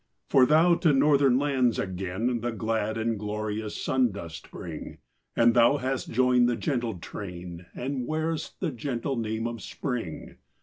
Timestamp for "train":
6.97-7.67